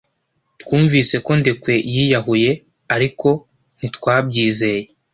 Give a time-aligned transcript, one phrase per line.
[0.61, 2.51] Twumvise ko Ndekwe yiyahuye,
[2.95, 3.29] ariko
[3.77, 4.85] ntitwabyizeye.